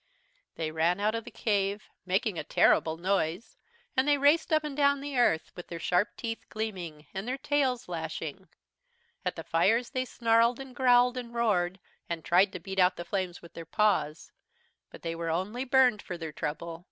"They 0.55 0.71
ran 0.71 0.99
out 0.99 1.13
of 1.13 1.25
the 1.25 1.29
cave, 1.29 1.83
making 2.07 2.39
a 2.39 2.43
terrible 2.43 2.97
noise, 2.97 3.55
and 3.95 4.07
they 4.07 4.17
raced 4.17 4.51
up 4.51 4.63
and 4.63 4.75
down 4.75 4.99
the 4.99 5.15
earth, 5.15 5.51
with 5.55 5.67
their 5.67 5.77
sharp 5.77 6.17
teeth 6.17 6.43
gleaming, 6.49 7.05
and 7.13 7.27
their 7.27 7.37
tails 7.37 7.87
lashing. 7.87 8.47
At 9.23 9.35
the 9.35 9.43
fires 9.43 9.91
they 9.91 10.05
snarled, 10.05 10.59
and 10.59 10.75
growled, 10.75 11.17
and 11.17 11.35
roared, 11.35 11.79
and 12.09 12.25
tried 12.25 12.51
to 12.53 12.59
beat 12.59 12.79
out 12.79 12.95
the 12.95 13.05
flames 13.05 13.43
with 13.43 13.53
their 13.53 13.63
paws. 13.63 14.31
But 14.89 15.03
they 15.03 15.13
were 15.13 15.29
only 15.29 15.65
burned 15.65 16.01
for 16.01 16.17
their 16.17 16.31
trouble. 16.33 16.79